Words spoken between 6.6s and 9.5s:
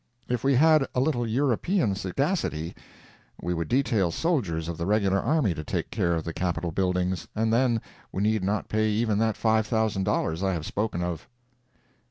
buildings, and then we need not pay even that